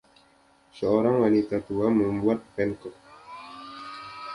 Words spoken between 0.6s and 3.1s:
Seorang wanita tua membuat panekuk.